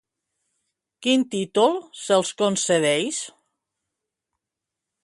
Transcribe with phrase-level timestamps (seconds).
[1.07, 3.21] Quin títol se'ls concedeix?